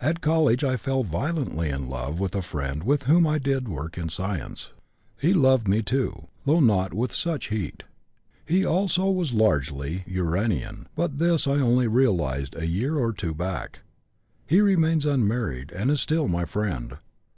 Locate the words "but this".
10.96-11.46